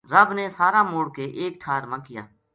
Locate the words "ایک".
1.39-1.53